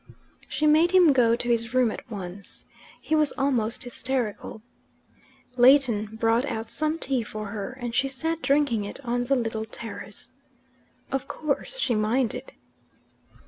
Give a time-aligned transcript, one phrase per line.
[0.47, 2.65] She made him go to his room at once:
[2.99, 4.63] he was almost hysterical.
[5.57, 9.63] Leighton brought out some tea for her, and she sat drinking it on the little
[9.65, 10.33] terrace.
[11.11, 12.53] Of course she minded.